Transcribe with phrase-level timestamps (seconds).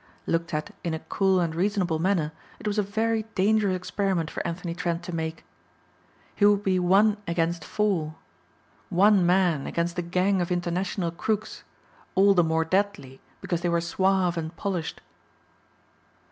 [0.25, 4.41] Looked at in a cool and reasonable manner it was a very dangerous experiment for
[4.47, 5.45] Anthony Trent to make.
[6.35, 8.15] He would be one against four.
[8.89, 11.63] One man against a gang of international crooks,
[12.15, 15.01] all the more deadly because they were suave and polished.